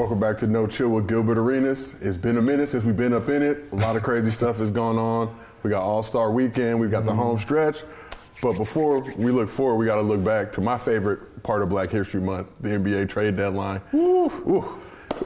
[0.00, 1.94] Welcome back to No Chill with Gilbert Arenas.
[2.00, 3.70] It's been a minute since we've been up in it.
[3.72, 5.38] A lot of crazy stuff has gone on.
[5.62, 6.80] We got All Star Weekend.
[6.80, 7.82] We've got the home stretch.
[8.40, 11.68] But before we look forward, we got to look back to my favorite part of
[11.68, 13.82] Black History Month, the NBA trade deadline.
[13.92, 14.78] Woo, woo,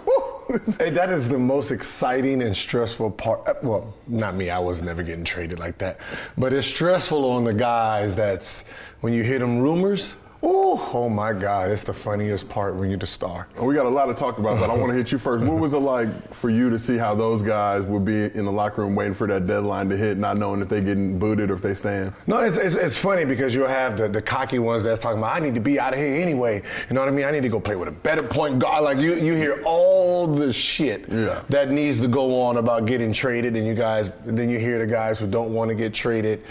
[0.07, 0.59] woo.
[0.81, 3.47] Hey, that is the most exciting and stressful part.
[3.47, 4.51] uh, Well, not me.
[4.51, 6.01] I was never getting traded like that.
[6.37, 8.17] But it's stressful on the guys.
[8.17, 8.65] That's
[9.03, 10.17] when you hear them rumors.
[10.43, 11.71] Ooh, oh my God!
[11.71, 13.49] It's the funniest part when you're the star.
[13.59, 15.43] We got a lot to talk about, but I want to hit you first.
[15.45, 18.53] What was it like for you to see how those guys would be in the
[18.53, 21.55] locker room waiting for that deadline to hit, not knowing if they're getting booted or
[21.55, 22.13] if they stand?
[22.27, 25.35] No, it's, it's, it's funny because you'll have the, the cocky ones that's talking about,
[25.35, 26.63] I need to be out of here anyway.
[26.91, 27.25] You know what I mean?
[27.25, 28.85] I need to go play with a better point guard.
[28.85, 31.43] Like you, you hear all the shit Yeah.
[31.49, 34.87] that needs to go on about getting traded, and you guys, then you hear the
[34.87, 36.43] guys who don't want to get traded.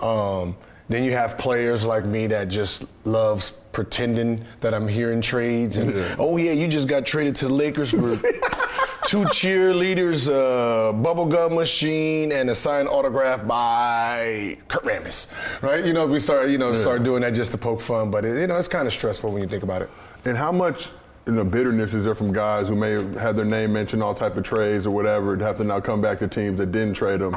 [0.00, 0.56] Um,
[0.88, 5.94] then you have players like me that just loves pretending that I'm hearing trades and
[5.94, 6.16] Yeah.
[6.18, 8.16] oh yeah, you just got traded to the Lakers for
[9.06, 15.28] two cheerleaders, uh, a bubblegum machine, and a signed autograph by Kurt Rambis.
[15.62, 15.84] Right?
[15.84, 18.24] You know, if we start, you know, start doing that just to poke fun, but
[18.24, 19.90] it, you know, it's kind of stressful when you think about it.
[20.24, 20.90] And how much
[21.26, 24.14] you know, bitterness is there from guys who may have had their name mentioned all
[24.14, 26.94] type of trades or whatever to have to now come back to teams that didn't
[26.94, 27.36] trade them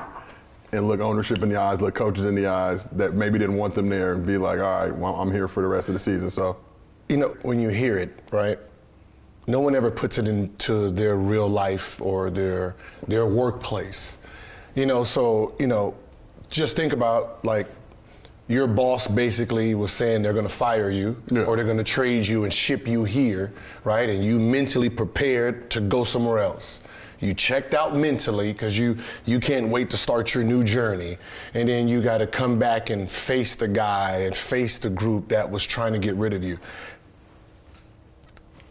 [0.75, 3.75] and look ownership in the eyes, look coaches in the eyes that maybe didn't want
[3.75, 5.99] them there and be like, all right, well, I'm here for the rest of the
[5.99, 6.29] season.
[6.29, 6.57] So
[7.09, 8.57] you know, when you hear it, right?
[9.47, 12.75] No one ever puts it into their real life or their
[13.07, 14.17] their workplace.
[14.75, 15.95] You know, so you know,
[16.49, 17.67] just think about like
[18.47, 21.43] your boss basically was saying they're going to fire you Yeah.
[21.45, 23.51] or they're going to trade you and ship you here,
[23.83, 24.07] right?
[24.07, 26.79] And you mentally prepared to go somewhere else.
[27.19, 31.17] You checked out mentally because you you can't wait to start your new journey,
[31.53, 35.29] and then you got to come back and face the guy and face the group
[35.29, 36.57] that was trying to get rid of you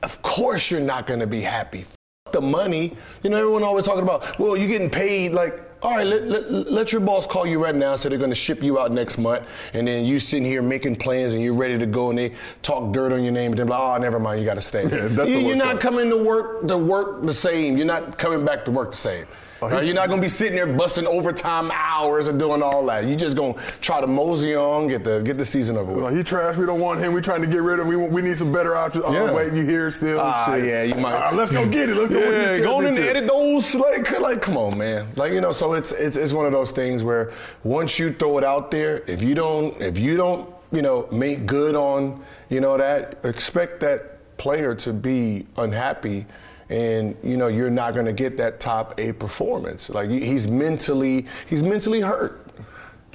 [0.05, 1.85] of course you're not going to be happy.
[2.31, 2.97] The money.
[3.23, 6.51] You know, everyone always talking about, well, you're getting paid like, all right, let, let,
[6.73, 9.19] let your boss call you right now, so they're going to ship you out next
[9.19, 12.33] month, and then you sitting here making plans and you're ready to go, and they
[12.63, 14.85] talk dirt on your name, and they're like, oh, never mind, you got to stay.
[14.95, 15.81] Yeah, you, you're not part.
[15.81, 17.77] coming to work to work the same.
[17.77, 19.27] You're not coming back to work the same.
[19.65, 19.85] Oh, Right?
[19.85, 23.05] You're not going to be sitting there busting overtime hours and doing all that.
[23.05, 26.17] You're just going to try to mosey on, get the get the season over with.
[26.17, 26.57] he trash.
[26.57, 27.13] We don't want him.
[27.13, 27.97] We trying to get rid of him.
[27.97, 29.05] We, we need some better options.
[29.09, 29.31] Yeah.
[29.31, 30.21] Oh, wait, you here still?
[30.21, 30.65] Ah, Shit.
[30.67, 31.15] yeah, you might.
[31.15, 31.97] Ah, let's go get it.
[31.97, 32.19] Let's go.
[32.19, 33.75] Yeah, go in and edit those.
[33.75, 35.07] Like, like, come on, man.
[35.17, 37.33] Like, you know, so it's it's it's one of those things where
[37.63, 41.47] once you throw it out there, if you don't if you don't you know make
[41.47, 46.27] good on you know that, expect that player to be unhappy.
[46.71, 49.91] And you know you're not going to get that top A performance.
[49.91, 52.41] Like he's mentally, he's mentally hurt.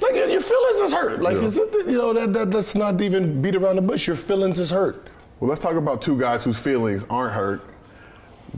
[0.00, 1.20] Like your feelings is hurt.
[1.20, 1.46] Like Yeah.
[1.46, 4.06] it's, you know that, that let's not even beat around the bush.
[4.06, 5.08] Your feelings is hurt.
[5.40, 7.62] Well, let's talk about two guys whose feelings aren't hurt.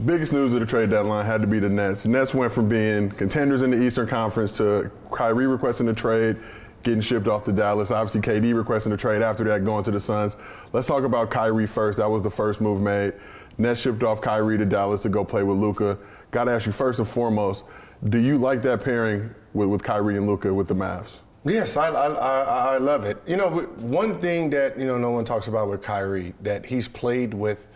[0.05, 2.05] Biggest news of the trade deadline had to be the Nets.
[2.07, 6.37] Nets went from being contenders in the Eastern Conference to Kyrie requesting a trade,
[6.81, 7.91] getting shipped off to Dallas.
[7.91, 10.35] Obviously, KD requesting a trade after that, going to the Suns.
[10.71, 11.99] Let's talk about Kyrie first.
[11.99, 13.13] That was the first move made.
[13.57, 15.97] Nets shipped off Kyrie to Dallas to go play with Luka.
[16.31, 17.63] Got to ask you first and foremost,
[18.09, 21.19] do you like that pairing with, with Kyrie and Luka with the Mavs?
[21.45, 23.21] Yes, I, I, I, I love it.
[23.27, 23.49] You know,
[23.81, 27.67] one thing that you know no one talks about with Kyrie that he's played with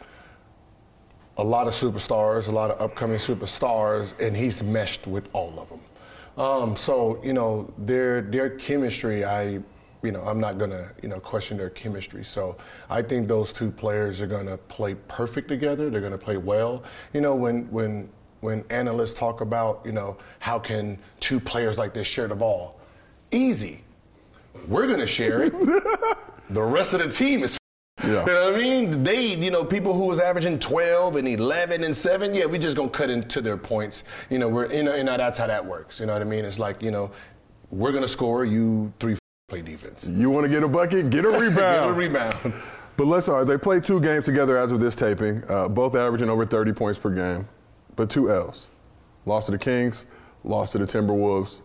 [1.37, 5.69] a lot of superstars, a lot of upcoming superstars, and he's meshed with all of
[5.69, 5.81] them.
[6.37, 9.59] Um, so you know their their chemistry, I
[10.03, 12.23] you know I'm not gonna you know question their chemistry.
[12.23, 12.58] So
[12.90, 15.90] I think those two players are gonna play perfect together.
[15.90, 16.84] They're gonna play well.
[17.14, 18.09] You know when when
[18.41, 22.79] when analysts talk about you know how can two players like this share the ball,
[23.32, 23.84] easy.
[24.67, 25.53] We're gonna share it.
[26.50, 27.58] the rest of the team is
[28.03, 28.26] Yeah.
[28.26, 29.03] you know what I mean?
[29.03, 32.78] They, you know, people who was averaging 12 and 11 and 7, yeah, we just
[32.78, 34.03] gonna cut into their points.
[34.29, 36.00] You know, we're, you know, you know, that's how that works.
[36.00, 36.46] You know what I mean?
[36.46, 37.11] It's like, you know,
[37.70, 39.17] we're gonna score, you three
[39.47, 40.09] play defense.
[40.09, 41.09] You want to get a bucket?
[41.09, 41.55] Get a rebound.
[41.55, 42.53] Get a rebound.
[42.97, 45.96] But let's all right, they played two games together as of this taping, uh, both
[45.96, 47.47] averaging over 30 points per game,
[47.96, 48.67] but two L's.
[49.26, 50.05] Lost to the Kings,
[50.44, 51.61] lost to the Timberwolves.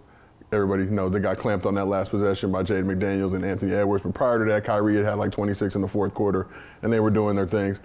[0.52, 4.04] Everybody knows they got clamped on that last possession by Jaden McDaniels and Anthony Edwards.
[4.04, 6.46] But prior to that, Kyrie had had like 26 in the fourth quarter,
[6.82, 7.80] and they were doing their things.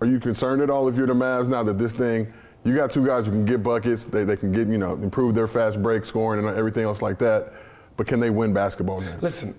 [0.00, 2.32] Are you concerned at all if you're the Mavs now that this thing,
[2.64, 5.36] you got two guys who can get buckets, they, they can get, you know, improve
[5.36, 7.52] their fast break scoring and everything else like that,
[8.00, 9.14] but can they win basketball now?
[9.20, 9.54] Listen,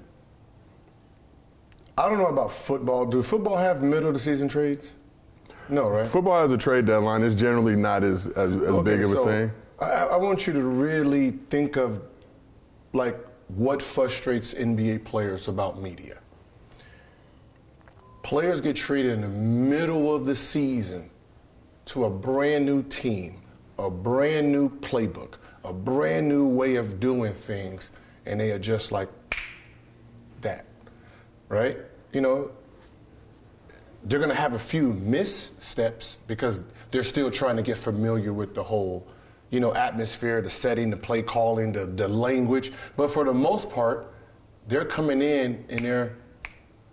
[1.95, 3.05] I don't know about football.
[3.05, 4.93] Do football have middle of the season trades?
[5.69, 6.07] No, right?
[6.07, 7.21] Football has a trade deadline.
[7.21, 9.51] It's generally not as, as, as Okay, big of a so thing.
[9.79, 12.01] I, I want you to really think of
[12.93, 16.17] like what frustrates NBA players about media.
[18.23, 21.11] Players get traded in the middle of the season
[21.85, 23.39] to a brand new team,
[23.77, 27.91] a brand new playbook, a brand new way of doing things,
[28.25, 29.09] and they are just like
[30.41, 30.65] that,
[31.49, 31.77] right?
[32.13, 32.51] You know,
[34.03, 38.55] they're going to have a few missteps because they're still trying to get familiar with
[38.55, 39.07] the whole,
[39.49, 42.71] you know, atmosphere, the setting, the play calling, the, the language.
[42.97, 44.13] But for the most part,
[44.67, 46.17] they're coming in and they're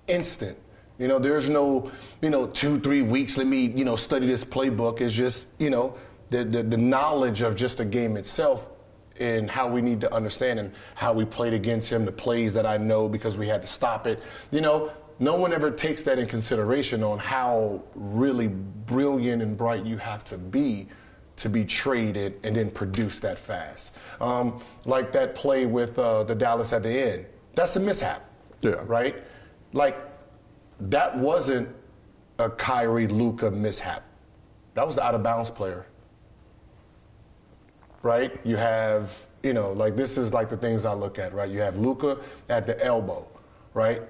[0.07, 0.59] instant.
[0.99, 1.91] You know, there's no,
[2.21, 5.01] you know, two, three weeks, let me, you know, study this playbook.
[5.01, 5.95] It's just, you know,
[6.31, 8.71] the, the, the knowledge of just the game itself
[9.21, 12.67] and how we need to understand and how we played against him, the plays that
[12.67, 14.23] I know because we had to stop it.
[14.51, 19.85] You know, no one ever takes that in consideration on how really brilliant and bright
[19.85, 20.87] you have to be
[21.37, 23.95] to be traded and then produce that fast.
[24.21, 27.27] Um, like that play with uh, the Dallas at the end.
[27.55, 28.29] That's a mishap.
[28.61, 28.83] Yeah.
[28.87, 29.23] Right?
[29.73, 29.97] Like,
[30.81, 31.69] that wasn't
[32.39, 34.03] a Kyrie Luka mishap.
[34.75, 35.87] That was the out of bounds player
[38.09, 38.41] right?
[38.43, 41.51] You have, you know, like this is like the things I look at, right?
[41.51, 42.17] You have Luka
[42.49, 43.29] at the elbow,
[43.75, 44.01] right?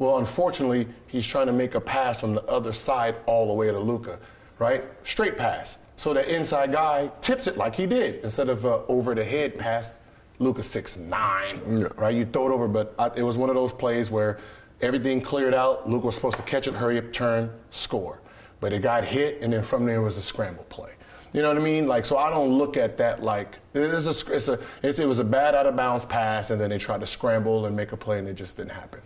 [0.00, 3.68] Well, unfortunately, he's trying to make a pass from the other side all the way
[3.68, 4.18] to Luka,
[4.58, 4.82] right?
[5.04, 5.78] Straight pass.
[5.94, 9.56] So the inside guy tips it like he did instead of uh, over the head
[9.56, 9.98] pass.
[10.40, 11.86] Luka six nine, Yeah.
[11.96, 12.12] right?
[12.12, 14.38] You throw it over, but I, it was one of those plays where
[14.80, 15.88] everything cleared out.
[15.88, 18.20] Luka was supposed to catch it, hurry up, turn, score,
[18.58, 20.90] but it got hit, and then from there was a scramble play.
[21.34, 21.88] You know what I mean?
[21.88, 25.18] Like, so I don't look at that like it's a, it's a, it's, it was
[25.18, 27.96] a bad out of bounds pass, and then they tried to scramble and make a
[27.96, 29.00] play, and it just didn't happen.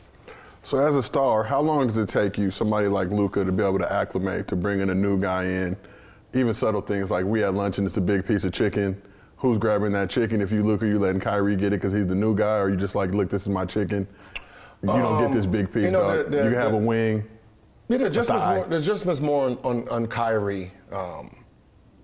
[0.62, 3.64] So as a star, how long does it take you, somebody like Luka, to be
[3.64, 5.74] able to acclimate to bringing a new guy in?
[6.34, 9.00] Even subtle things like we had lunch and it's a big piece of chicken.
[9.38, 10.42] Who's grabbing that chicken?
[10.42, 12.76] If you Luka, you letting Kyrie get it because he's the new guy, or you
[12.76, 14.06] just like, look, this is my chicken.
[14.82, 16.80] You don't get this big piece, Um, you know, the- the- you have the- a
[16.80, 17.24] wing.
[17.88, 20.70] Yeah, the adjustment's more, the adjustment's more on, on, on Kyrie.
[20.92, 21.34] Um,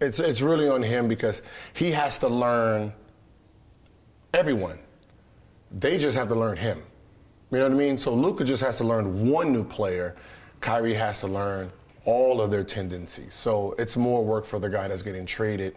[0.00, 1.42] it's, it's really on him because
[1.74, 2.92] he has to learn
[4.32, 4.78] everyone.
[5.70, 6.82] They just have to learn him.
[7.50, 7.96] You know what I mean?
[7.96, 10.16] So Luka just has to learn one new player.
[10.60, 11.70] Kyrie has to learn
[12.04, 13.34] all of their tendencies.
[13.34, 15.76] So it's more work for the guy that's getting traded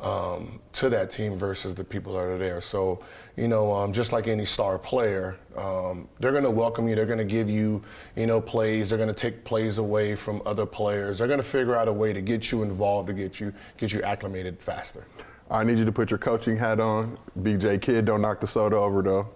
[0.00, 2.60] um, to that team versus the people that are there.
[2.60, 3.00] So,
[3.36, 6.94] you know, um, just like any star player, um, they're going to welcome you.
[6.94, 7.82] They're going to give you,
[8.14, 8.90] you know, plays.
[8.90, 11.18] They're going to take plays away from other players.
[11.18, 13.92] They're going to figure out a way to get you involved, to get you get
[13.92, 15.06] you acclimated faster.
[15.50, 17.18] I need you to put your coaching hat on.
[17.40, 19.28] BJ Kid, don't knock the soda over though.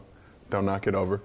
[0.51, 1.23] Don't knock it over.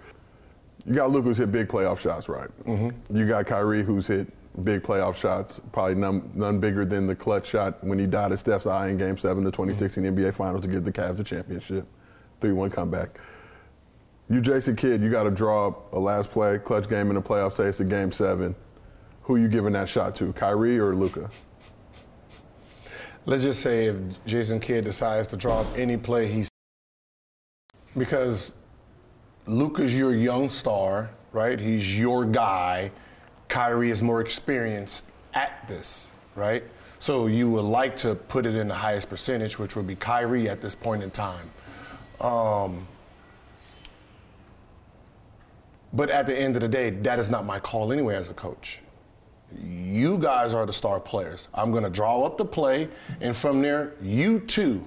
[0.86, 2.50] You got Luke who's hit big playoff shots, right?
[2.66, 3.18] Mm-hmm.
[3.18, 4.28] You got Kyrie who's hit
[4.64, 8.40] big playoff shots, probably none, none bigger than the clutch shot when he died at
[8.40, 9.70] Steph's eye in Game 7 of the mm-hmm.
[9.70, 11.86] 2016 NBA Finals to give the Cavs the championship.
[12.42, 13.20] 3-1 comeback.
[14.30, 17.22] You, Jason Kidd, you got to draw up a last play, clutch game in the
[17.22, 18.56] playoffs, say it's a Game 7.
[19.24, 21.30] Who you giving that shot to, Kyrie or Luka?
[23.26, 23.96] Let's just say if
[24.26, 26.48] Jason Kidd decides to draw up any play, he's
[27.98, 28.52] because
[29.48, 31.60] Luka's your young star, right?
[31.60, 32.92] He's your guy.
[33.48, 36.64] Kyrie is more experienced at this, right?
[37.00, 40.50] So you would like to put it in the highest percentage, which would be Kyrie
[40.50, 41.50] at this point in time.
[42.22, 42.88] Um,
[45.94, 48.34] but at the end of the day, that is not my call anyway as a
[48.34, 48.80] coach.
[49.64, 51.48] You guys are the star players.
[51.54, 52.90] I'm going to draw up the play,
[53.22, 54.86] and from there, you two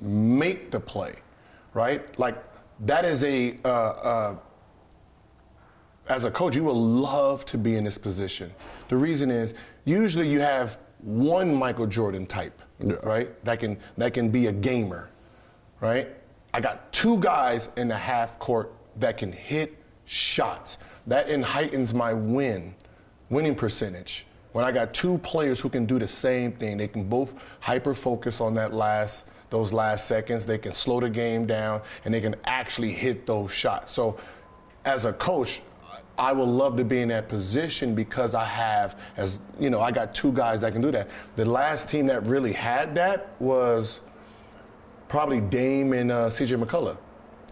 [0.00, 1.16] make the play,
[1.74, 2.18] right?
[2.18, 2.42] Like
[2.80, 3.58] that is a.
[3.64, 4.36] Uh, uh,
[6.08, 8.52] as a coach, you will love to be in this position.
[8.88, 12.94] The reason is usually you have one Michael Jordan type, Yeah.
[13.02, 13.44] right?
[13.44, 15.08] That can that can be a gamer,
[15.80, 16.08] right?
[16.54, 20.78] I got two guys in the half court that can hit shots.
[21.06, 22.74] That en- heightens my win,
[23.30, 24.26] winning percentage.
[24.52, 27.92] When I got two players who can do the same thing, they can both hyper
[27.92, 30.44] focus on that last those last seconds.
[30.46, 33.92] They can slow the game down and they can actually hit those shots.
[33.92, 34.16] So,
[34.84, 35.62] as a coach,
[36.18, 39.90] I would love to be in that position because I have, as you know, I
[39.90, 41.08] got two guys that can do that.
[41.36, 44.00] The last team that really had that was
[45.08, 46.96] probably Dame and uh, CJ McCollum.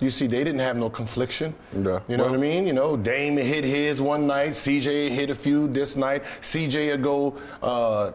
[0.00, 1.54] You see, they didn't have no confliction.
[1.73, 2.00] Yeah.
[2.09, 2.66] You know Well- what I mean?
[2.66, 6.25] You know, Dame hit his one night, CJ hit a few this night.
[6.40, 6.99] CJ will
[7.33, 8.12] go uh,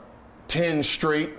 [0.47, 1.29] 10 straight.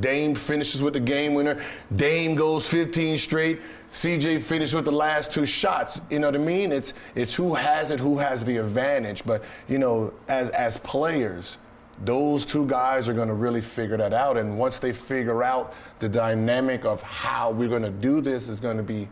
[0.00, 1.60] Dame finishes with the game winner.
[1.96, 3.60] Dame goes 15 straight.
[3.96, 6.02] CJ finished with the last two shots.
[6.10, 6.70] You know what I mean?
[6.70, 9.24] It's it's who has it, who has the advantage.
[9.24, 11.56] But you know, as as players,
[12.04, 14.36] those two guys are going to really figure that out.
[14.36, 18.60] And once they figure out the dynamic of how we're going to do this, is
[18.60, 19.08] going to be,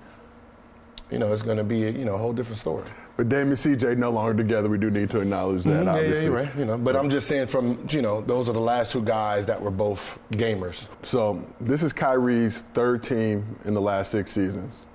[1.11, 2.91] you know, it's going to be you know a whole different story.
[3.17, 4.69] But Dame and CJ no longer together.
[4.69, 5.71] We do need to acknowledge that.
[5.71, 5.85] Mm-hmm.
[5.85, 6.25] Yeah, obviously.
[6.25, 6.57] yeah, right.
[6.57, 9.47] You know, but I'm just saying from you know those are the last two guys
[9.47, 10.89] that were both gamers.
[11.03, 14.87] So this is Kyrie's third team in the last six seasons.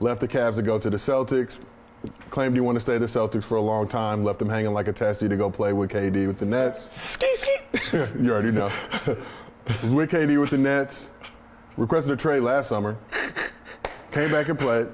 [0.00, 1.58] Left the Cavs to go to the Celtics.
[2.30, 4.22] Claimed he wanted to stay at the Celtics for a long time.
[4.22, 6.92] Left them hanging like a testy to go play with KD with the Nets.
[6.94, 7.50] Ski ski.
[8.20, 8.70] you already know.
[9.82, 11.08] Was with KD with the Nets.
[11.78, 12.98] Requested a trade last summer.
[14.12, 14.88] Came back and played.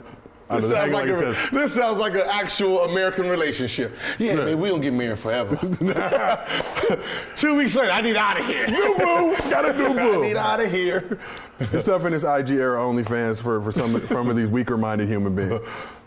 [0.52, 3.96] I This sounds, hanging like a a, this sounds like an actual American relationship.
[4.18, 4.44] Yeah, Yeah.
[4.44, 5.56] man, we don't get married forever.
[7.36, 8.66] Two weeks later, I need out of here.
[8.66, 10.20] Boo boo, gotta do I boo.
[10.22, 11.18] need out of here.
[11.60, 15.08] It's tough in this IG era OnlyFans for, for some, some of these weaker minded
[15.08, 15.60] human beings.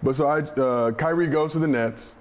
[0.04, 2.16] But so I, uh, Kyrie goes to the Nets,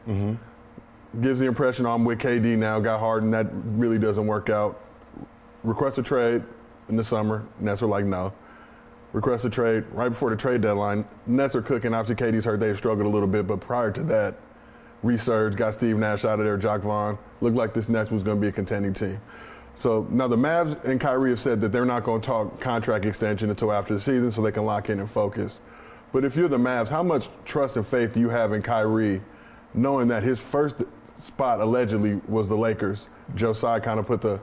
[1.20, 3.30] gives the impression I'm with KD now, got Harden.
[3.30, 4.80] That really doesn't work out.
[5.62, 6.42] Request a trade
[6.88, 7.44] in the summer.
[7.60, 8.32] Nets were like, no.
[9.14, 11.06] Request a trade right before the trade deadline.
[11.28, 11.94] Nets are cooking.
[11.94, 12.58] Obviously, KD's hurt.
[12.58, 14.34] They've struggled a little bit, but prior to that,
[15.04, 17.16] resurged, got Steve Nash out of there, Jacque Vaughn.
[17.40, 19.20] Looked like this Nets was going to be a contending team.
[19.76, 23.04] So now the Mavs and Kyrie have said that they're not going to talk contract
[23.04, 25.60] extension until after the season so they can lock in and focus.
[26.12, 29.22] But if you're the Mavs, how much trust and faith do you have in Kyrie,
[29.74, 30.82] knowing that his first
[31.14, 33.08] spot allegedly was the Lakers?
[33.36, 34.40] Josiah kind of put the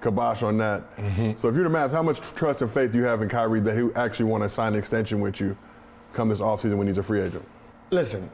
[0.00, 0.96] kibosh on that.
[0.96, 1.34] Mm-hmm.
[1.34, 3.60] So if you're the Mavs, how much trust and faith do you have in Kyrie
[3.60, 5.56] that he actually want to sign an extension with you
[6.12, 7.46] come this offseason when he's a free agent?
[7.90, 8.30] Listen,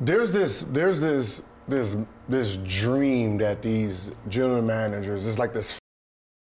[0.00, 1.96] there's this, there's this, this,
[2.28, 5.78] this dream that these general managers, it's like this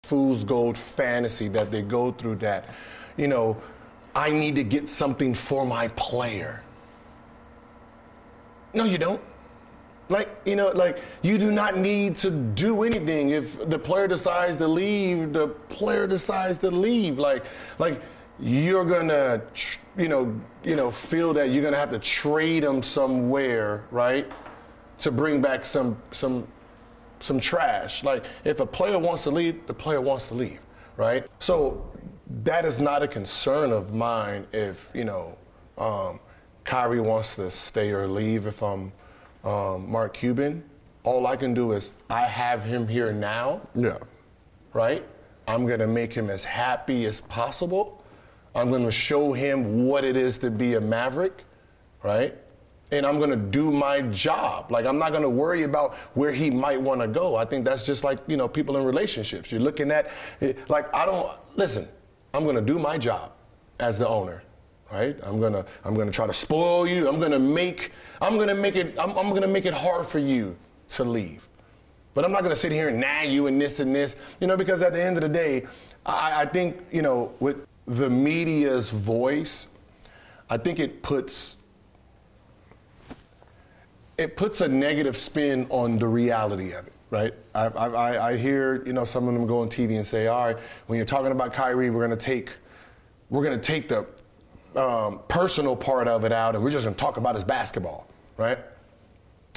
[0.04, 2.70] fool's gold fantasy that they go through that,
[3.18, 3.58] you know,
[4.14, 6.62] I need to get something for my player.
[8.74, 9.22] No, you don't.
[10.12, 13.30] Like, you know, like you do not need to do anything.
[13.30, 17.18] If the player decides to leave, the player decides to leave.
[17.18, 17.46] Like,
[17.80, 18.02] like
[18.40, 19.42] you're gonna,
[19.98, 24.30] you know, you know, feel that you're gonna have to trade them somewhere, right?
[25.00, 26.46] To bring back some some
[27.20, 28.04] some trash.
[28.04, 30.60] Like if a player wants to leave, the player wants to leave,
[30.98, 31.26] right?
[31.40, 31.90] So
[32.44, 35.38] that is not a concern of mine if, you know,
[35.78, 36.20] um,
[36.64, 38.92] Kyrie wants to stay or leave if I'm
[39.44, 40.64] um, Mark Cuban.
[41.04, 43.98] All I can do is I have him here now Yeah.
[44.74, 45.04] right?
[45.48, 48.04] I'm going to make him as happy as possible.
[48.54, 51.44] I'm going to show him what it is to be a maverick,
[52.04, 52.38] right?
[52.92, 54.72] And I'm going to do my job.
[54.72, 57.36] Like I'm not going to worry about where he might want to go.
[57.36, 59.52] I think that's just like, you know, people in relationships.
[59.52, 60.10] You're looking at
[60.42, 61.88] eh, like I don't listen,
[62.34, 63.32] I'm going to do my job
[63.80, 64.44] as the owner.
[64.92, 65.18] Right?
[65.24, 67.08] I'm gonna I'm gonna try to spoil you.
[67.08, 70.58] I'm gonna make I'm gonna make it I'm, I'm gonna make it hard for you
[70.90, 71.48] to leave.
[72.14, 74.58] But I'm not to sit here and nag you and this and this, you know,
[74.58, 75.66] because at the end of the day,
[76.06, 79.70] I, I think, you know, with the media's voice,
[80.50, 81.56] I think it puts
[84.18, 87.34] it puts a negative spin on the reality of it, right?
[87.56, 90.46] I, I, I- hear, you know, some of them go on TV and say, all
[90.48, 90.58] right,
[90.88, 92.52] when you're talking about Kyrie, we're to take
[93.30, 94.06] we're to take the
[94.76, 98.08] um, personal part of it out, and we're just going to talk about his basketball,
[98.38, 98.58] right?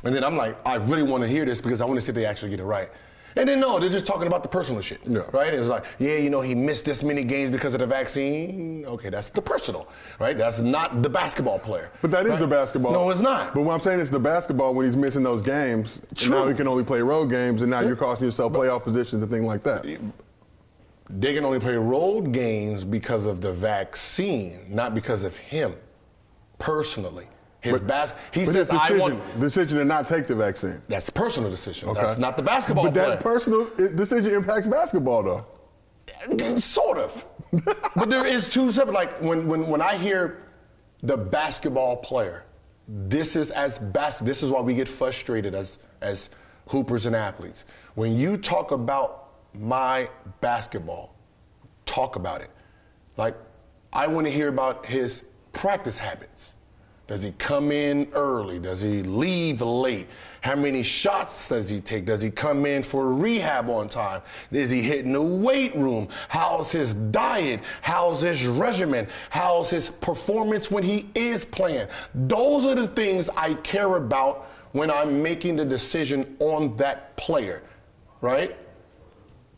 [0.05, 2.11] And then I'm like, I really want to hear this because I want to see
[2.11, 2.91] if they actually get it right.
[3.37, 5.23] And then no, they're just talking about the personal shit, Yeah.
[5.33, 5.53] right?
[5.53, 8.85] It's like, yeah, you know, he missed this many games because of the vaccine.
[8.87, 9.89] Okay, that's the personal,
[10.21, 10.39] right?
[10.39, 11.91] That's not the basketball player.
[12.01, 12.39] But that is right?
[12.39, 12.93] the basketball.
[12.93, 13.53] No, it's not.
[13.53, 16.01] But what I'm saying is the basketball when he's missing those games.
[16.09, 16.31] and True.
[16.31, 19.33] Now he can only play road games, and now you're costing yourself playoff positions and
[19.33, 19.85] things like that.
[21.11, 25.75] They can only play road games because of the vaccine, not because of him
[26.59, 27.27] personally.
[27.61, 29.41] His bas- he says, his I decision, want.
[29.41, 30.83] decision to not take the vaccine.
[30.89, 31.89] That's a personal decision.
[31.89, 32.03] Okay.
[32.03, 33.09] That's not the basketball But player.
[33.11, 33.65] that personal
[33.97, 36.59] decision impacts basketball, though.
[36.59, 37.25] sort of.
[37.97, 38.93] but there is two separate.
[38.93, 40.43] Like when, when, when I hear
[41.03, 42.45] the basketball player,
[42.87, 46.29] this is as bas- This is why we get frustrated as as
[46.67, 47.65] hoopers and athletes.
[47.95, 49.24] When you talk about
[49.55, 50.09] my
[50.41, 51.15] basketball,
[51.87, 52.51] talk about it.
[53.17, 53.37] Like
[53.93, 56.55] I want to hear about his practice habits.
[57.07, 58.59] Does he come in early?
[58.59, 60.09] Does he leave late?
[60.41, 62.07] How many shots does he take?
[62.07, 64.23] Does he come in for rehab on time?
[64.51, 66.09] Is he hitting the weight room?
[66.29, 67.61] How's his diet?
[67.83, 69.07] How's his regimen?
[69.29, 71.89] How's his performance when he is playing?
[72.15, 77.63] Those are the things I care about when I'm making the decision on that player,
[78.23, 78.57] right?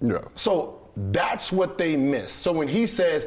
[0.00, 0.22] Yeah.
[0.34, 2.32] So that's what they miss.
[2.32, 3.26] So when he says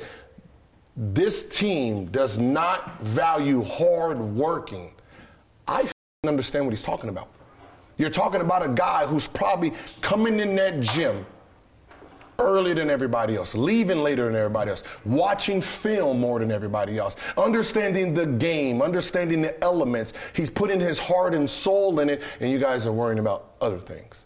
[0.96, 4.92] this team does not value hard working,
[5.68, 5.90] I
[6.28, 7.30] understand what he's talking about.
[7.98, 11.26] You're talking about a guy who's probably coming in that gym
[12.40, 17.16] earlier than everybody else, leaving later than everybody else, watching film more than everybody else,
[17.38, 20.14] understanding the game, understanding the elements.
[20.34, 23.80] He's putting his heart and soul in it, and you guys are worrying about other
[23.80, 24.26] things.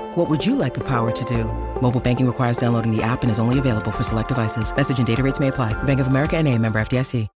[0.15, 1.45] What would you like the power to do?
[1.81, 4.75] Mobile banking requires downloading the app and is only available for select devices.
[4.75, 5.71] Message and data rates may apply.
[5.83, 7.29] Bank of America and a member FDIC.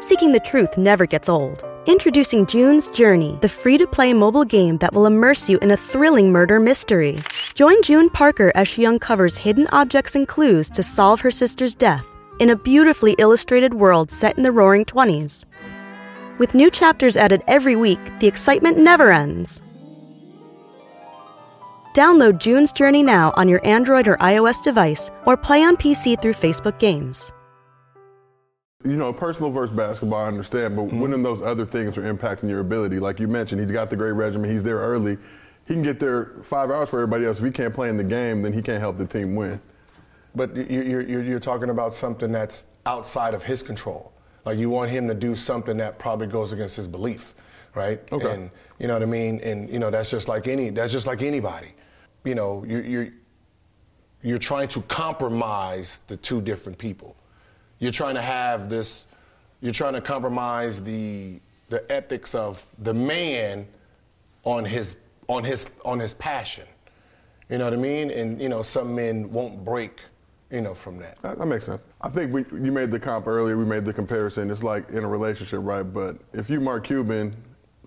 [0.00, 1.64] Seeking the truth never gets old.
[1.86, 6.60] Introducing June's Journey, the free-to-play mobile game that will immerse you in a thrilling murder
[6.60, 7.18] mystery.
[7.54, 12.04] Join June Parker as she uncovers hidden objects and clues to solve her sister's death
[12.40, 15.46] in a beautifully illustrated world set in the roaring 20s.
[16.36, 19.71] With new chapters added every week, the excitement never ends.
[21.94, 26.32] Download June's Journey now on your Android or iOS device or play on PC through
[26.32, 27.32] Facebook Games.
[28.82, 31.00] You know, personal versus basketball, I understand, but mm-hmm.
[31.00, 34.12] when those other things are impacting your ability, like you mentioned, he's got the great
[34.12, 35.18] regimen, he's there early.
[35.68, 37.38] He can get there five hours for everybody else.
[37.38, 39.60] If he can't play in the game, then he can't help the team win.
[40.34, 44.12] But you- you're, you're, you're talking about something that's outside of his control.
[44.44, 47.34] Like you want him to do something that probably goes against his belief,
[47.74, 48.00] right?
[48.10, 48.34] Okay.
[48.34, 49.38] And you know what I mean.
[49.40, 51.68] And you know that's just like any that's just like anybody.
[52.24, 53.08] You know you, you're
[54.22, 57.16] you're trying to compromise the two different people.
[57.78, 59.06] You're trying to have this.
[59.60, 63.66] You're trying to compromise the the ethics of the man
[64.44, 64.94] on his
[65.28, 66.66] on his on his passion.
[67.50, 68.10] You know what I mean?
[68.10, 70.00] And you know some men won't break.
[70.50, 71.16] You know from that.
[71.22, 71.80] That, that makes sense.
[72.02, 73.56] I think we, you made the comp earlier.
[73.56, 74.50] We made the comparison.
[74.50, 75.82] It's like in a relationship, right?
[75.82, 77.34] But if you Mark Cuban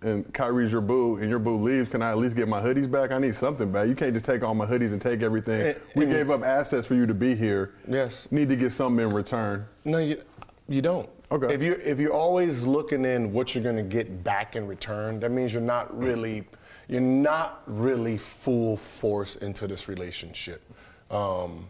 [0.06, 2.89] and Kyrie's your boo and your boo leaves, can I at least get my hoodies
[2.89, 3.12] back?
[3.12, 3.88] I need something back.
[3.88, 5.62] You can't just take all my hoodies and take everything.
[5.70, 7.74] And- we and- gave up assets for you to be here.
[7.88, 8.28] Yes.
[8.32, 9.65] Need to get something in return.
[9.84, 10.22] No, you
[10.68, 11.10] you don't.
[11.32, 11.52] Okay.
[11.54, 15.20] If you if you're always looking in what you're going to get back in return,
[15.22, 16.48] that means you're not really
[16.88, 20.62] you're not really full force into this relationship.
[21.10, 21.65] Um,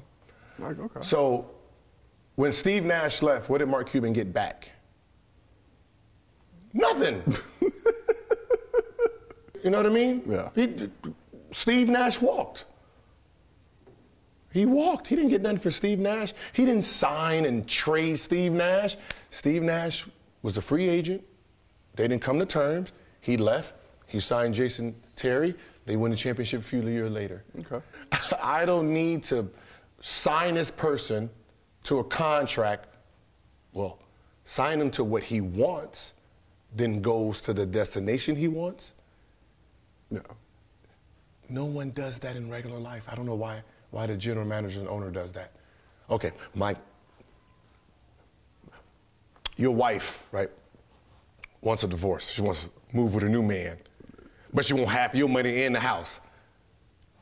[0.59, 0.99] Like, okay.
[1.01, 1.49] so
[2.35, 4.71] when Steve Nash left, what did Mark Cuban get back?
[6.73, 7.23] Nothing.
[9.65, 10.21] you know what I mean?
[10.29, 10.49] Yeah.
[10.53, 10.89] He,
[11.49, 12.65] Steve Nash walked.
[14.53, 15.07] He walked.
[15.07, 16.33] He didn't get nothing for Steve Nash.
[16.53, 18.95] He didn't sign and trade Steve Nash.
[19.31, 20.07] Steve Nash
[20.43, 21.23] was a free agent.
[21.95, 22.93] They didn't come to terms.
[23.21, 23.73] He left.
[24.05, 25.55] He signed Jason Terry.
[25.87, 27.43] They win the championship a few years later.
[27.59, 27.83] Okay.
[28.41, 29.49] I don't need to
[29.99, 31.27] sign this person
[31.85, 32.89] to a contract.
[33.73, 33.97] Well,
[34.43, 36.13] sign him to what he wants,
[36.75, 38.93] then goes to the destination he wants.
[40.15, 40.21] Yeah.
[41.49, 43.05] No one does that in regular life.
[43.09, 45.51] I don't know why why the general manager and owner does that.
[46.09, 46.77] Okay, Mike.
[49.57, 50.49] Your wife, right,
[51.61, 52.29] wants a divorce.
[52.29, 53.77] She wants to move with a new man.
[54.53, 56.19] But she won't have your money in the house.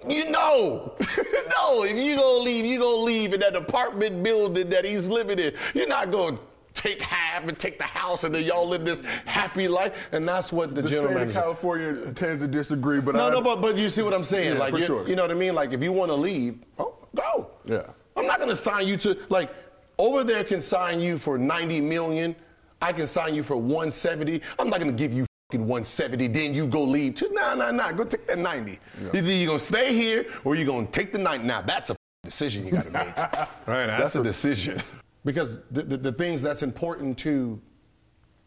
[0.09, 4.83] You know, no, if you gonna leave, you gonna leave in that apartment building that
[4.83, 5.53] he's living in.
[5.73, 6.37] You're not gonna
[6.73, 10.09] take half and take the house and then y'all live this happy life.
[10.11, 11.33] And that's what the, The general state of.
[11.33, 14.53] California tends to disagree, but No, I, no, but but you see what I'm saying?
[14.53, 15.07] Yeah, like, for you, sure.
[15.07, 15.55] you know what I mean?
[15.55, 17.51] Like, if you want to leave, oh, go.
[17.65, 17.83] Yeah.
[18.15, 19.51] I'm not gonna sign you to like
[19.97, 22.35] over there can sign you for 90 million.
[22.81, 24.41] I can sign you for 170.
[24.59, 26.27] I'm not gonna give you fucking 170.
[26.27, 27.15] Then you go leave.
[27.15, 27.91] To, nah, nah, nah.
[27.91, 28.79] Go take that 90.
[29.13, 31.45] Either you're gonna stay here or you're gonna take the 90.
[31.45, 33.17] Now that's a decision you gotta make.
[33.67, 33.87] right?
[33.87, 34.81] That's, a, decision.
[35.25, 37.61] Because the, the, the things that's important to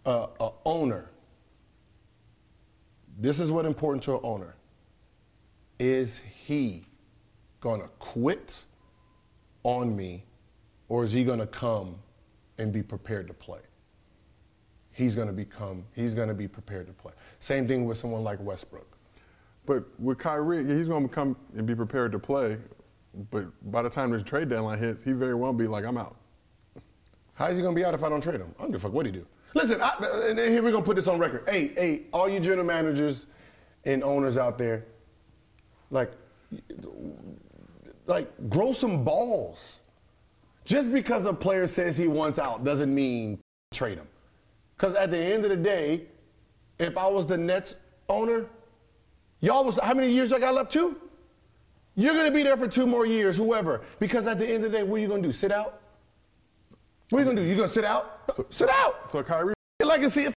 [0.05, 1.11] a owner.
[3.19, 4.55] This is what important to an owner.
[5.79, 6.87] Is he
[7.61, 8.65] gonna quit
[9.63, 10.25] on me,
[10.89, 11.97] or is he gonna come
[12.59, 13.61] and be prepared to play?
[14.97, 17.13] he's going to become, he's to be prepared to play.
[17.39, 18.97] Same thing with someone like Westbrook.
[19.67, 22.57] But with Kyrie, he's going to come and be prepared to play.
[23.31, 26.17] But by the time the trade deadline hits, he very well be like, I'm out.
[27.37, 28.53] How is he to be out if I don't trade him?
[28.59, 29.27] I don't give a fuck what he do.
[29.55, 29.95] Listen, I,
[30.29, 31.45] and here we're to put this on record.
[31.49, 33.27] Hey, hey, all you general managers
[33.85, 34.85] and owners out there,
[35.91, 36.11] like,
[38.07, 39.81] like grow some balls.
[40.65, 43.39] Just because a player says he wants out doesn't mean
[43.73, 44.09] trade him.
[44.77, 46.07] Because at the end of the day,
[46.79, 47.77] if I was the Nets
[48.09, 48.47] owner,
[49.41, 50.73] y'all was how many years I got left?
[50.73, 51.01] Two.
[51.95, 53.83] You're gonna be there for two more years, whoever.
[54.01, 55.33] Because at the end of the day, what are you gonna do?
[55.33, 55.81] Sit out?
[57.11, 57.47] What are you gonna do?
[57.47, 58.23] You gonna sit out?
[58.35, 59.11] So, sit out.
[59.13, 60.29] So Kyrie, your legacy,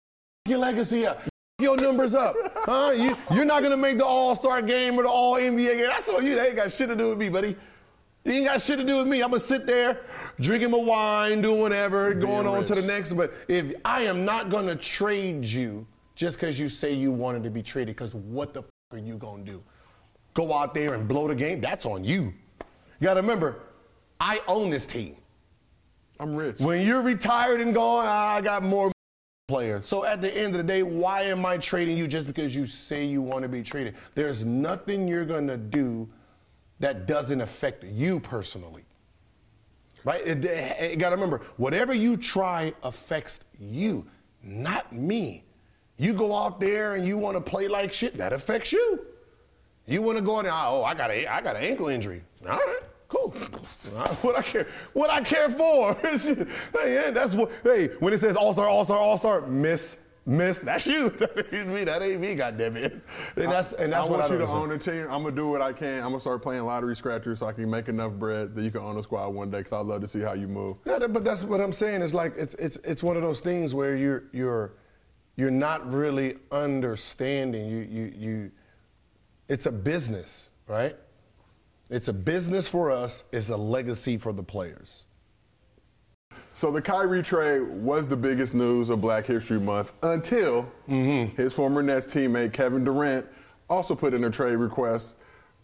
[0.46, 1.22] your legacy up.
[1.60, 2.92] Your numbers up, huh?
[2.96, 5.88] You, you're not gonna make the All Star game or the All NBA game.
[5.88, 6.36] That's all you.
[6.36, 7.56] They ain't got shit to do with me, buddy.
[8.24, 9.22] You ain't got shit to do with me.
[9.22, 10.02] I'm gonna sit there,
[10.38, 13.14] drinking my wine, doing whatever, Being going on to the next.
[13.14, 17.50] But if I am not gonna trade you just because you say you wanted to
[17.50, 19.60] be traded, because what the f- are you gonna do?
[20.34, 21.60] Go out there and blow the game?
[21.60, 22.32] That's on you.
[23.00, 23.62] You gotta remember,
[24.20, 25.16] I own this team.
[26.20, 26.58] I'm rich.
[26.58, 28.90] When you're retired and gone, ah, I got more
[29.46, 29.86] players.
[29.86, 32.66] So at the end of the day, why am I trading you just because you
[32.66, 33.94] say you want to be traded?
[34.14, 36.08] There's nothing you're going to do
[36.80, 38.84] that doesn't affect you personally.
[40.04, 40.26] Right?
[40.26, 44.06] It, it- you got to remember, whatever you try affects you,
[44.42, 45.44] not me.
[45.98, 49.04] You go out there and you want to play like shit, that affects you.
[49.86, 52.22] You want to go in there, oh, I got a, I got an ankle injury.
[52.48, 52.80] All right.
[54.22, 55.94] What I care, what I care for.
[56.02, 57.50] hey, yeah, that's what.
[57.62, 61.10] Hey, when it says All Star, All Star, All Star, miss, miss, that's you.
[61.18, 61.84] That ain't me.
[61.84, 62.34] That ain't me.
[62.34, 62.92] Goddamn it.
[63.36, 65.02] And that's and that's I what want I you to own a team.
[65.04, 66.02] I'm gonna do what I can.
[66.02, 68.82] I'm gonna start playing lottery scratchers so I can make enough bread that you can
[68.82, 69.62] own a squad one day.
[69.62, 70.76] Cause I'd love to see how you move.
[70.84, 72.02] Yeah, but that's what I'm saying.
[72.02, 74.74] It's like it's it's it's one of those things where you're you're
[75.36, 77.68] you're not really understanding.
[77.68, 78.50] You you you.
[79.48, 80.96] It's a business, right?
[81.90, 83.24] It's a business for us.
[83.32, 85.04] It's a legacy for the players.
[86.54, 91.36] So the Kyrie trade was the biggest news of Black History Month until Mm-hmm.
[91.40, 93.26] his former Nets teammate Kevin Durant
[93.70, 95.14] also put in a trade request.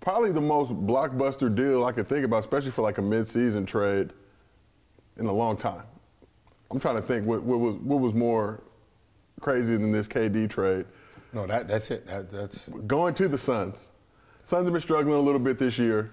[0.00, 4.10] Probably the most blockbuster deal I could think about, especially for like a mid-season trade
[5.16, 5.82] in a long time.
[6.70, 8.62] I'm trying to think what, what was what was more
[9.40, 10.86] crazy than this KD trade.
[11.32, 12.06] No, that that's it.
[12.06, 13.88] That, that's Going to the Suns.
[14.44, 16.10] Suns have been struggling a little bit this year,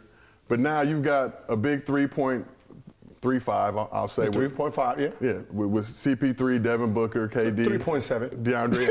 [0.47, 4.27] but now you've got a big 3.35, I'll, I'll say.
[4.27, 4.99] three point five.
[4.99, 5.09] Yeah.
[5.19, 8.43] Yeah, with, with CP3, Devin Booker, KD, 3.7.
[8.43, 8.87] DeAndre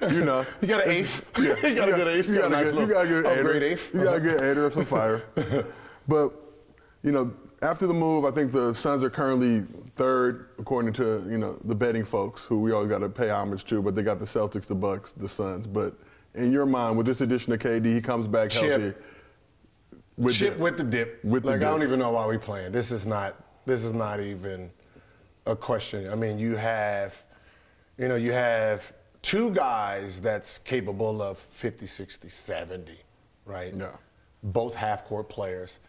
[0.00, 0.14] Ayton.
[0.14, 1.24] you know, You got an eighth.
[1.38, 2.28] You got a good eighth.
[2.28, 3.94] You You got, got a nice good, you got a good upgrade eighth.
[3.94, 4.18] You got a Uh-huh.
[4.20, 5.22] good aider of some fire.
[6.08, 6.32] but
[7.02, 9.64] you know, after the move, I think the Suns are currently
[9.96, 13.64] third, according to you know the betting folks, who we all got to pay homage
[13.66, 13.82] to.
[13.82, 15.66] But they got the Celtics, the Bucks, the Suns.
[15.66, 15.94] But
[16.34, 18.80] in your mind, with this addition of KD, he comes back Chip.
[18.80, 18.98] healthy.
[20.16, 21.24] With Chip the- with the dip.
[21.24, 22.72] With the like I don't even know why we playing.
[22.72, 23.36] This is not.
[23.66, 24.70] This is not even
[25.46, 26.10] a question.
[26.10, 27.24] I mean, you have,
[27.98, 32.92] you know, you have two guys that's capable of 50, 60, 70,
[33.44, 33.74] right?
[33.74, 33.90] No.
[34.42, 35.80] Both half-court players,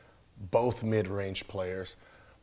[0.52, 1.96] both mid-range players,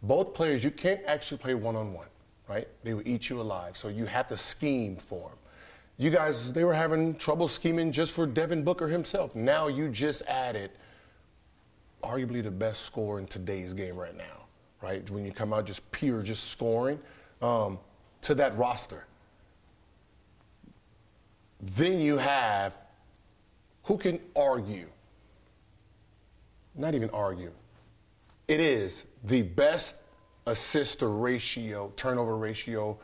[0.02, 2.08] both players you can't actually play one-on-one,
[2.48, 2.68] right?
[2.84, 3.76] They will eat you alive.
[3.76, 5.38] So you have to scheme for them.
[6.00, 9.34] You guys, they were having trouble scheming just for Devin Booker himself.
[9.34, 10.70] Now you just added
[12.04, 14.46] arguably the best scorer in today's game right now,
[14.80, 15.08] right?
[15.10, 17.00] When you come out just pure, just scoring
[17.42, 17.80] um,
[18.22, 19.06] to that roster.
[21.60, 22.78] Then you have
[23.82, 24.86] who can argue?
[26.76, 27.50] Not even argue.
[28.46, 29.96] It is the best
[30.46, 32.98] assist to ratio, turnover ratio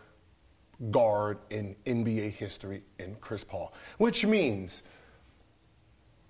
[0.91, 4.83] guard in NBA history in Chris Paul, which means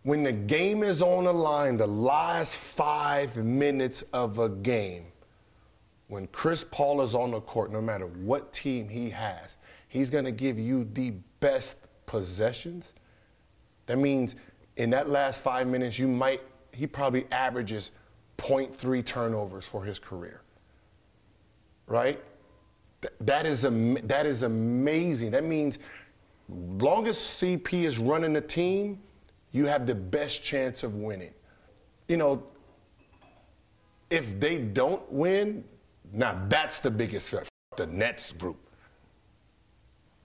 [0.03, 5.07] when the game is on the line, the last five minutes of a game,
[6.09, 9.57] when Chris Paul is on the court, no matter what team he has,
[9.89, 12.93] he's going to give you the best possessions.
[13.87, 14.37] That means
[14.77, 17.93] in that last five minutes, you might, he probably averages
[18.39, 20.43] 0.3 turnovers for his career.
[21.87, 22.23] Right?
[23.05, 25.31] Th- that, is am- that is amazing.
[25.31, 25.79] That means
[26.49, 28.99] longest CP is running the team,
[29.53, 31.33] you have the best chance of winning.
[32.09, 32.43] You know,
[34.09, 35.65] if they don't win,
[36.13, 37.47] now that's the biggest failure.
[37.77, 38.57] The Nets group.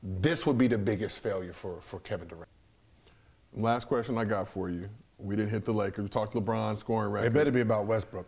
[0.02, 2.48] This would be the biggest failure for, for Kevin Durant.
[3.54, 4.88] Last question I got for you.
[5.18, 6.04] We didn't hit the Lakers.
[6.04, 7.28] We talked LeBron scoring record.
[7.28, 8.26] It better be about Westbrook.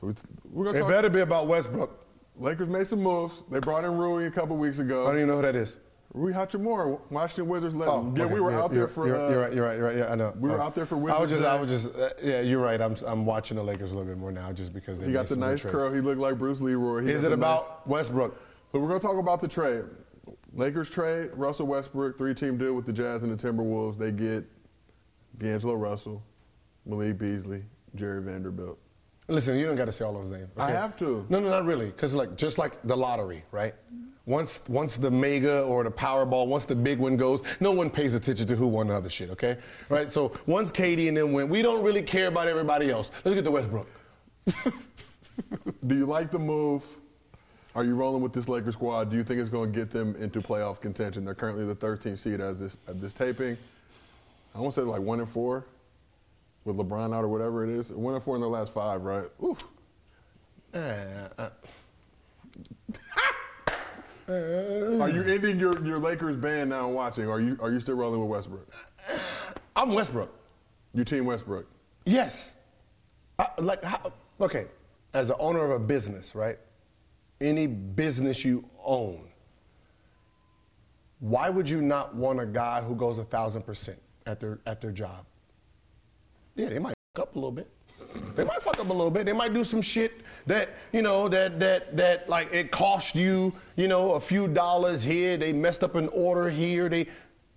[0.00, 0.14] So we,
[0.50, 0.90] we're gonna It talk.
[0.90, 1.99] better be about Westbrook.
[2.40, 3.42] Lakers made some moves.
[3.50, 5.04] They brought in Rui a couple weeks ago.
[5.04, 5.76] I don't even know who that is.
[6.12, 8.18] Rui Hachimura, Washington Wizards Oh, legend.
[8.18, 9.06] yeah, we were You're- out there for.
[9.06, 9.52] You're, uh, you're right.
[9.52, 9.76] You're right.
[9.76, 9.96] You're right.
[9.98, 10.32] Yeah, I know.
[10.40, 11.44] we were Uh, out there for I was Wizards just.
[11.44, 11.94] I was just.
[11.96, 12.80] Uh, yeah, you're right.
[12.80, 12.96] I'm.
[13.06, 15.36] I'm watching the Lakers a little bit more now, just because they He got the
[15.36, 15.92] nice curl.
[15.92, 17.02] He looked like Bruce Leroy.
[17.04, 18.34] He Is it about nice- Westbrook?
[18.72, 19.84] So we're going to talk about the trade.
[20.54, 23.96] Lakers trade Russell Westbrook, three-team deal with the Jazz and the Timberwolves.
[23.98, 24.44] They get
[25.38, 26.22] D'Angelo Russell,
[26.86, 27.62] Malik Beasley,
[27.94, 28.78] Jarred Vanderbilt.
[29.30, 30.48] Listen, you don't got to say all those names.
[30.56, 31.24] I have to.
[31.28, 31.86] No, no, not really.
[31.86, 33.74] Because like just like the lottery, right?
[34.26, 38.14] Once once the mega or the Powerball, once the big one goes, no one pays
[38.14, 39.30] attention to who won the other shit.
[39.30, 39.56] Okay,
[39.88, 40.10] right?
[40.10, 43.12] So once KD and them win, we don't really care about everybody else.
[43.24, 43.88] Let's get to Westbrook.
[45.86, 46.84] Do you like the move?
[47.76, 49.10] Are you rolling with this Lakers squad?
[49.10, 51.24] Do you think it's going to get them into playoff contention?
[51.24, 53.56] They're currently the 13th seed as this at this taping.
[54.56, 55.64] I won't say like one and four
[56.64, 57.90] with LeBron out or whatever it is.
[57.90, 59.24] One and four in their last five, right?
[59.42, 59.56] Ooh.
[60.72, 61.50] Uh, uh,
[64.28, 67.28] Are you ending your, your Lakers band now and watching?
[67.28, 68.72] Are you are you still rolling with Westbrook?
[69.74, 70.32] I'm Westbrook.
[70.94, 71.66] You team Westbrook.
[72.04, 72.54] Yes.
[73.38, 74.66] I, like, how, okay,
[75.14, 76.58] as the owner of a business, right?
[77.40, 79.28] Any business you own,
[81.20, 84.80] why would you not want a guy who goes a thousand percent at their at
[84.80, 85.24] their job?
[86.60, 87.70] Yeah, they might fuck up a little bit.
[88.36, 89.24] They might fuck up a little bit.
[89.24, 93.54] They might do some shit that you know that that that like it cost you
[93.76, 95.38] you know a few dollars here.
[95.38, 96.90] They messed up an order here.
[96.90, 97.06] They,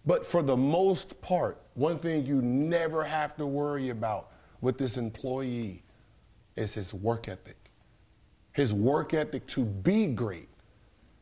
[0.06, 4.96] but for the most part, one thing you never have to worry about with this
[4.96, 5.84] employee
[6.56, 7.58] is his work ethic.
[8.54, 10.48] His work ethic to be great.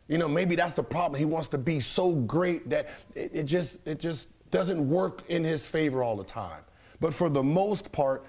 [0.08, 1.17] You know, maybe that's the problem.
[1.17, 5.44] He wants to be so great that it, it just it just doesn't work in
[5.44, 6.62] his favor all the time.
[7.02, 8.26] But for the most part,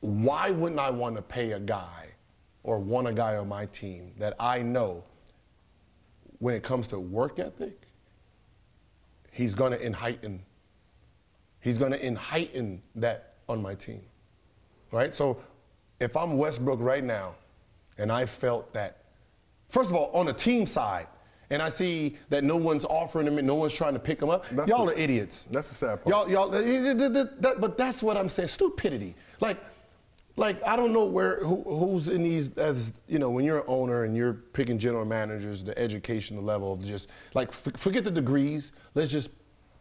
[0.00, 2.06] why wouldn't I want to pay a guy
[2.62, 5.02] or want a guy on my team that I know
[6.38, 7.80] when it comes to work ethic,
[9.32, 10.44] he's going to heighten
[11.60, 14.02] he's going to heighten that on my team.
[14.90, 15.12] Right?
[15.12, 15.40] So
[15.98, 17.34] if I'm Westbrook right now
[17.98, 19.02] and I felt that
[19.72, 21.06] First of all, on the team side,
[21.52, 24.30] and I see that no one's offering them and no one's trying to pick them
[24.30, 24.46] up.
[24.50, 25.46] That's y'all the- are idiots.
[25.50, 26.08] that's the sad part.
[26.08, 28.48] Y'all, y'all, that- but that's what I'm saying.
[28.48, 29.14] Stupidity.
[29.40, 29.58] Like,
[30.36, 33.64] like I don't know where who, who's in these as you know when you're an
[33.66, 38.10] owner and you're picking general managers, the educational level of just like f- forget the
[38.10, 38.72] degrees.
[38.94, 39.30] Let's just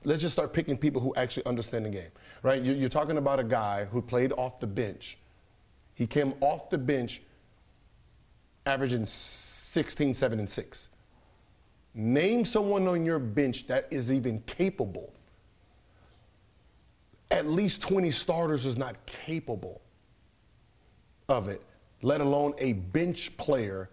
[0.04, 2.12] let's just start picking people who actually understand the game,
[2.44, 2.62] right?
[2.62, 5.18] You- You're talking about a guy who played off the bench.
[5.94, 7.22] He came off the bench
[8.66, 10.90] averaging 16, 7, and 6.
[11.94, 15.14] Name someone on your bench that is even capable.
[17.30, 19.82] At least 20 starters is not capable
[21.28, 21.62] of it,
[22.02, 23.90] let alone a bench player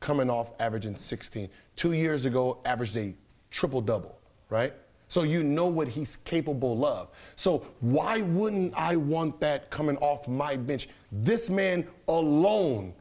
[0.00, 1.48] coming off averaging 16.
[1.76, 3.14] Two years ago, averaged a
[3.50, 4.72] triple double, right?
[5.08, 7.08] So you know what he's capable of.
[7.36, 10.88] So why wouldn't I want that coming off my bench?
[11.10, 12.94] This man alone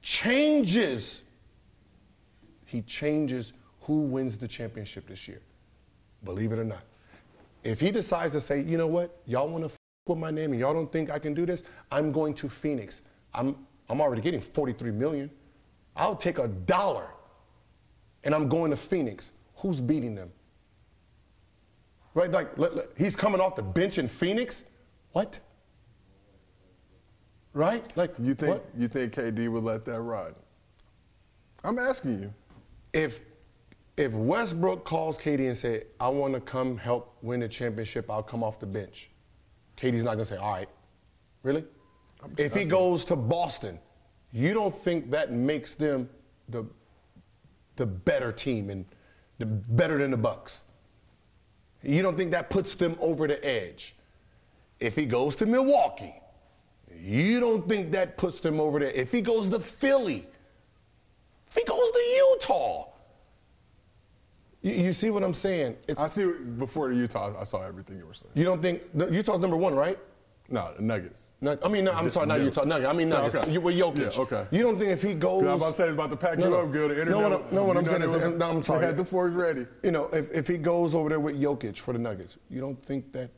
[0.00, 1.22] changes.
[2.66, 5.40] He changes who wins the championship this year.
[6.24, 6.82] Believe it or not.
[7.64, 10.52] If he decides to say, you know what, y'all want to f- with my name
[10.52, 13.02] and y'all don't think I can do this, I'm going to Phoenix.
[13.34, 13.56] I'm,
[13.88, 15.30] I'm already getting 43 million.
[15.96, 17.10] I'll take a dollar
[18.24, 19.32] and I'm going to Phoenix.
[19.56, 20.30] Who's beating them?
[22.14, 22.30] Right?
[22.30, 24.64] Like, let- let- he's coming off the bench in Phoenix?
[25.12, 25.38] What?
[27.52, 27.84] Right?
[27.96, 28.66] Like, You think what?
[28.76, 30.34] you think KD would let that ride?
[31.64, 32.34] I'm asking you.
[32.92, 33.20] if
[34.00, 38.22] if Westbrook calls KD and say, "I want to come help win the championship," I'll
[38.22, 39.10] come off the bench.
[39.76, 40.68] KD's not gonna say, "All right,
[41.42, 41.64] really."
[42.38, 43.78] If he goes to Boston,
[44.32, 46.08] you don't think that makes them
[46.48, 46.64] the
[47.76, 48.84] the better team and
[49.38, 50.64] the better than the Bucks?
[51.82, 53.96] You don't think that puts them over the edge?
[54.80, 56.14] If he goes to Milwaukee,
[56.94, 58.92] you don't think that puts them over there?
[58.92, 60.26] If he goes to Philly,
[61.48, 62.89] if he goes to Utah,
[64.62, 65.76] you, you see what I'm saying?
[65.88, 67.34] It's, I see before the Utah.
[67.40, 68.32] I saw everything you were saying.
[68.34, 69.98] you don't think Utah's number one, right?
[70.52, 71.28] No, the Nuggets.
[71.40, 72.40] No, I mean, no, I'm sorry, not.
[72.40, 72.64] Utah.
[72.64, 72.90] Nuggets.
[72.90, 73.36] I mean, Nuggets.
[73.36, 73.52] okay.
[73.52, 74.16] You, with Jokic.
[74.16, 74.46] Yeah, okay.
[74.50, 75.44] You don't think if he goes?
[75.44, 76.56] 'Cause I was about to say it's about to pack No, you no.
[76.62, 76.90] up, good.
[76.90, 77.20] The internet.
[77.22, 78.84] No, what, no, what I'm saying is, was- no, I'm sorry.
[78.84, 79.66] Had the fours ready.
[79.84, 82.82] You know, if, if he goes over there with Jokic for the Nuggets, you don't
[82.84, 83.30] think that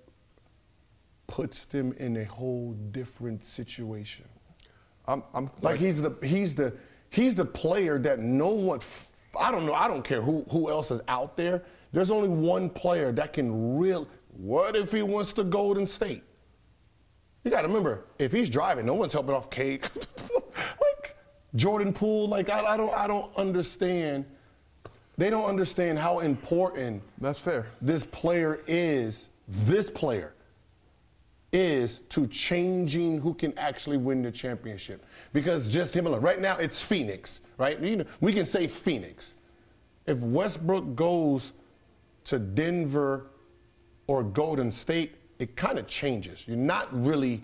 [1.26, 4.24] puts them in a whole different situation?
[5.06, 6.72] I'm, I'm Like he's the he's the
[7.10, 8.80] he's the player that no one.
[9.38, 9.74] I don't know.
[9.74, 11.62] I don't care who who else is out there.
[11.92, 14.06] There's only one player that can real.
[14.36, 16.22] What if he wants to Golden State?
[17.44, 19.84] You got to remember, if he's driving, no one's helping off cake.
[20.16, 21.16] like
[21.56, 24.24] Jordan Poole, like I, I don't I don't understand
[25.16, 27.66] They don't understand how important That's fair.
[27.80, 30.34] this player is, this player
[31.52, 35.04] is to changing who can actually win the championship.
[35.32, 36.22] Because just him alone.
[36.22, 37.78] Right now, it's Phoenix, right?
[37.80, 39.34] You know, we can say Phoenix.
[40.06, 41.52] If Westbrook goes
[42.24, 43.26] to Denver
[44.06, 46.44] or Golden State, it kind of changes.
[46.48, 47.42] You're not really,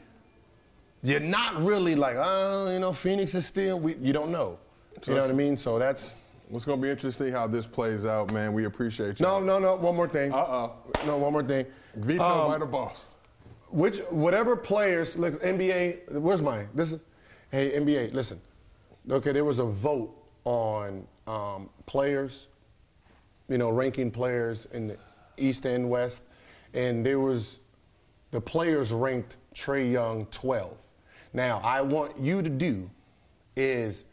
[1.02, 4.58] you're not really like, oh, you know, Phoenix is still, we, you don't know.
[5.06, 5.56] You know what I mean?
[5.56, 6.14] So that's,
[6.52, 8.52] It's going to be interesting how this plays out, man.
[8.52, 9.26] We appreciate you.
[9.26, 10.32] no, no, no, one more thing.
[10.32, 10.72] Uh-oh.
[11.06, 11.66] No, one more thing.
[11.94, 13.06] Veto Um, by the boss.
[13.70, 16.12] Which whatever players, look, NBA.
[16.12, 16.68] Where's mine?
[16.74, 17.02] This is,
[17.50, 18.14] hey NBA.
[18.14, 18.40] Listen,
[19.10, 19.32] okay.
[19.32, 22.48] There was a vote on um, players,
[23.48, 24.96] you know, ranking players in the
[25.36, 26.22] East and West,
[26.72, 27.60] and there was
[28.30, 30.76] the players ranked Trae Young 12.
[31.32, 32.90] Now I want you to do
[33.56, 34.04] is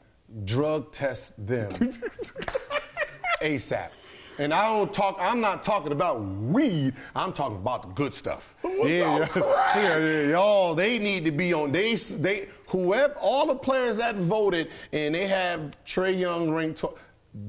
[0.43, 1.71] drug test them
[3.41, 3.89] ASAP.
[4.37, 5.17] And I don't talk.
[5.19, 6.93] I'm not talking about weed.
[7.15, 8.55] I'm talking about the good stuff.
[8.77, 9.27] Yeah, yeah,
[9.75, 10.75] yeah, yeah, y'all.
[10.75, 11.71] They need to be on.
[11.71, 16.79] They, they, whoever, all the players that voted and they have Trae Young ranked.
[16.79, 16.97] tw-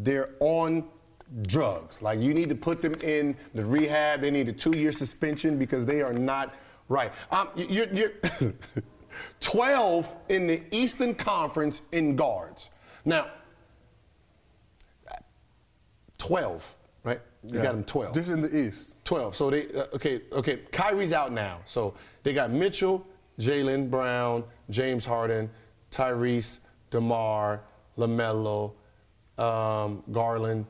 [0.03, 0.85] They're on
[1.43, 2.03] drugs.
[2.03, 4.21] Like you need to put them in the rehab.
[4.21, 6.55] They need a two-year suspension because they are not
[6.89, 7.13] right.
[7.31, 8.13] Um, you're, you're
[9.41, 12.71] 12 in the Eastern Conference in guards.
[13.05, 13.29] Now.
[16.19, 17.21] 12, right?
[17.45, 18.15] You got them 12.
[18.15, 18.96] This is in the East.
[19.07, 19.35] 12.
[19.35, 21.61] So they, uh, okay, okay, Kyrie's out now.
[21.65, 23.07] So they got Mitchell,
[23.41, 25.49] Jaylen Brown, James Harden,
[25.91, 27.63] Tyrese, DeMar,
[27.97, 28.73] LaMelo,
[29.39, 30.67] um, Garland,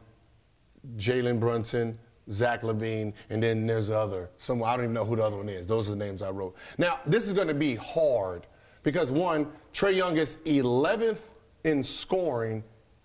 [0.97, 1.99] Jalen Brunson,
[2.31, 4.31] Zach LaVine, and then there's the other.
[4.37, 5.67] Some I don't even know who the other one is.
[5.67, 6.57] Those are the names I wrote.
[6.79, 8.47] Now, this is going to be hard
[8.83, 11.21] because one, Trae Young is 11th
[11.65, 12.63] in scoring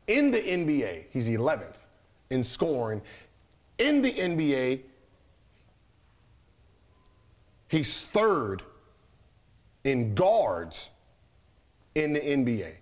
[0.07, 1.05] in the NBA.
[1.09, 1.77] He's 11th
[2.31, 3.01] in scoring
[3.77, 4.81] in the NBA.
[7.71, 8.63] He's third
[9.85, 10.89] in guards
[11.95, 12.73] in the NBA.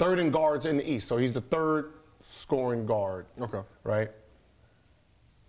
[0.00, 1.06] Third in guards in the East.
[1.06, 3.26] So he's the third scoring guard.
[3.40, 3.60] Okay.
[3.84, 4.10] Right?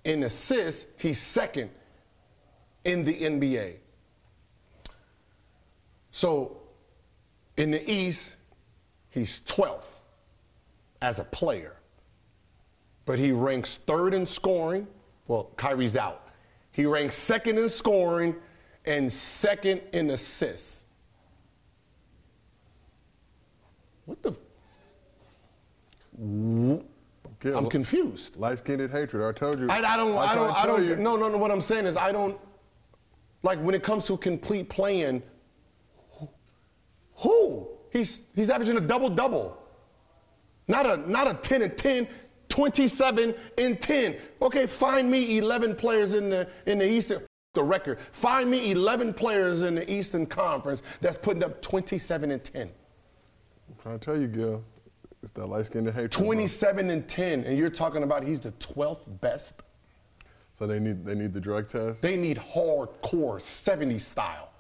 [0.04, 1.72] In assists, he's second
[2.86, 3.78] in the NBA.
[6.12, 6.62] So
[7.58, 8.36] in the East,
[9.10, 10.02] he's 12th
[11.02, 11.78] as a player.
[13.06, 14.86] But he ranks third in scoring.
[15.28, 16.23] Well, Kyrie's out.
[16.74, 18.36] He ranks second in scoring
[18.86, 20.84] and second in assists.
[24.06, 24.32] What the?
[24.32, 24.38] f-
[27.40, 28.36] Gil, I'm confused.
[28.38, 29.24] Light-skinned hatred.
[29.24, 29.70] I told you.
[29.70, 30.18] I, I don't.
[30.18, 30.56] I tried don't.
[30.56, 30.84] I don't.
[30.86, 30.96] you.
[30.98, 31.38] No, no, no.
[31.38, 32.38] What I'm saying is, I don't.
[33.44, 35.22] Like when it comes to complete playing,
[36.14, 36.30] who-
[37.16, 37.68] who?
[37.92, 39.58] He's he's averaging a double double.
[40.68, 42.08] Not a not a 10 and 10,
[42.54, 44.16] 27 and 10.
[44.44, 47.24] Okay, find me 11 players in the in the Eastern
[47.56, 47.98] the record.
[48.12, 52.62] Find me 11 players in the Eastern Conference that's putting up 27 and 10.
[52.62, 54.64] I'm trying to tell you, Gil.
[55.24, 56.12] It's that light-skinned hatred.
[56.12, 56.26] bro.
[56.26, 59.64] 27 and 10, and you're talking about he's the 12th best.
[60.60, 62.04] So they need they need the drug test.
[62.04, 64.52] They need hardcore 70s style.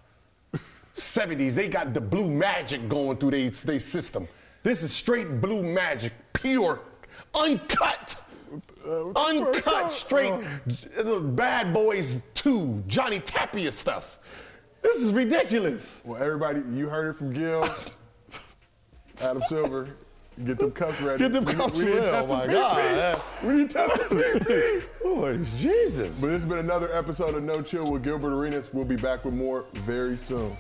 [0.95, 4.27] 70s, they got the blue magic going through their system.
[4.63, 6.82] This is straight blue magic, pure,
[7.35, 8.15] uncut.
[9.15, 10.33] uncut, straight
[10.97, 14.19] the Bad Boys 2, Johnny Tapia stuff.
[14.81, 16.01] This is ridiculous.
[16.05, 17.67] Well, everybody, you heard it from Gil.
[19.21, 19.89] Adam Silver.
[20.45, 21.19] Get them cups ready.
[21.19, 22.17] Get them We need- cups we need to ready.
[22.17, 23.21] Oh, my God.
[23.43, 24.85] We need to test the BP.
[25.05, 26.19] Oh, Jesus.
[26.19, 28.73] But this has been another episode of No Chill with Gilbert Arenas.
[28.73, 30.51] We'll be back with more very soon.